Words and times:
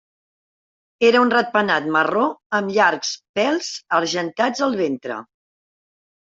Era 1.09 1.19
un 1.25 1.31
ratpenat 1.33 1.89
marró 1.97 2.25
amb 2.61 2.75
llargs 2.79 3.13
pèls 3.41 3.71
argentats 4.01 4.67
al 4.71 4.77
ventre. 4.85 5.23